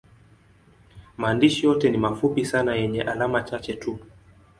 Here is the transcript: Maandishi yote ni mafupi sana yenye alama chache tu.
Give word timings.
Maandishi 1.17 1.65
yote 1.65 1.89
ni 1.89 1.97
mafupi 1.97 2.45
sana 2.45 2.75
yenye 2.75 3.01
alama 3.03 3.43
chache 3.43 3.73
tu. 3.73 3.99